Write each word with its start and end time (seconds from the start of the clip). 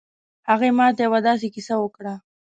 هغې 0.49 0.69
ما 0.77 0.87
ته 0.95 1.01
یو 1.05 1.13
ه 1.17 1.19
داسې 1.27 1.47
کیسه 1.55 1.75
وکړه 1.79 2.13